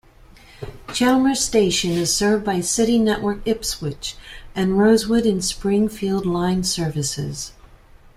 [0.93, 4.15] Chelmer station is served by City network Ipswich
[4.55, 7.51] and Rosewood and Springfield line services.